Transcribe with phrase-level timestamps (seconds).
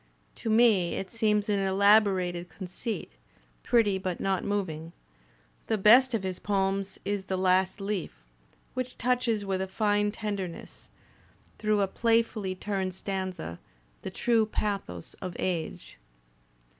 [0.37, 3.11] To me it seems an elaborated conceit,
[3.61, 4.93] pretty but not moving.
[5.67, 8.11] The best of his poems is "The Last Leaf,"
[8.73, 10.89] which touches with a fine tenderness,
[11.59, 13.59] through a playfully turned stanza,
[14.01, 15.99] the true pathos of age.